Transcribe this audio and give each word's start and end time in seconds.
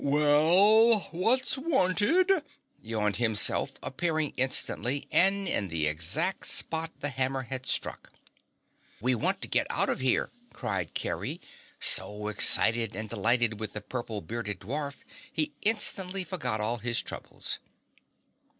"Well, 0.03 1.09
what's 1.11 1.59
wanted?" 1.59 2.31
yawned 2.81 3.17
Himself, 3.17 3.73
appearing 3.83 4.33
instantly 4.35 5.07
and 5.11 5.47
in 5.47 5.67
the 5.67 5.85
exact 5.85 6.47
spot 6.47 6.89
the 7.01 7.09
hammer 7.09 7.43
had 7.43 7.67
struck. 7.67 8.11
"We 8.99 9.13
want 9.13 9.43
to 9.43 9.47
get 9.47 9.67
out 9.69 9.89
of 9.89 9.99
here!" 9.99 10.31
cried 10.53 10.95
Kerry, 10.95 11.39
so 11.79 12.29
excited 12.29 12.95
and 12.95 13.09
delighted 13.11 13.59
with 13.59 13.73
the 13.73 13.81
purple 13.81 14.21
bearded 14.21 14.59
dwarf, 14.61 15.03
he 15.31 15.53
instantly 15.61 16.23
forgot 16.23 16.59
all 16.59 16.77
his 16.77 17.03
troubles. 17.03 17.59